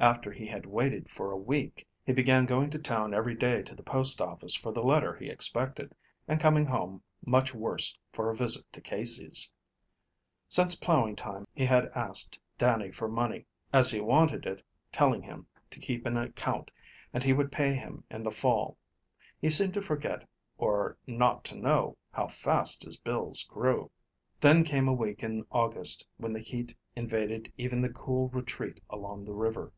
[0.00, 3.74] After he had waited for a week, he began going to town every day to
[3.74, 5.92] the post office for the letter he expected,
[6.28, 9.52] and coming home much worse for a visit to Casey's.
[10.48, 14.62] Since plowing time he had asked Dannie for money as he wanted it,
[14.92, 16.70] telling him to keep an account,
[17.12, 18.78] and he would pay him in the fall.
[19.40, 20.22] He seemed to forget
[20.58, 23.90] or not to know how fast his bills grew.
[24.40, 29.24] Then came a week in August when the heat invaded even the cool retreat along
[29.24, 29.72] the river.